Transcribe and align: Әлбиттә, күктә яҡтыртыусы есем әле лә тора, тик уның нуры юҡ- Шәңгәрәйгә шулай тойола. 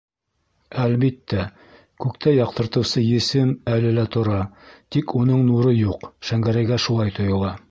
Әлбиттә, 0.85 1.43
күктә 2.05 2.33
яҡтыртыусы 2.37 3.05
есем 3.09 3.53
әле 3.77 3.95
лә 4.01 4.09
тора, 4.19 4.41
тик 4.97 5.17
уның 5.23 5.49
нуры 5.53 5.79
юҡ- 5.81 6.13
Шәңгәрәйгә 6.31 6.85
шулай 6.89 7.19
тойола. 7.21 7.59